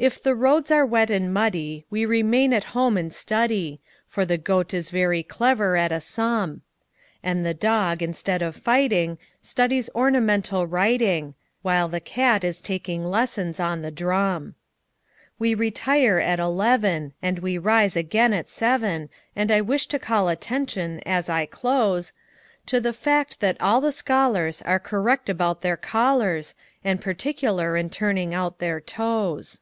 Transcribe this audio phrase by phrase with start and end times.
[0.00, 4.90] If the roads are wet and muddyWe remain at home and study,—For the Goat is
[4.90, 11.98] very clever at a sum,—And the Dog, instead of fighting, Studies ornamental writing, While the
[11.98, 14.54] Cat is taking lessons on the drum.
[15.36, 20.28] We retire at eleven, And we rise again at seven; And I wish to call
[20.28, 22.12] attention, as I close,
[22.66, 26.54] To the fact that all the scholarsAre correct about their collars,
[26.84, 29.60] And particular in turning out their toes.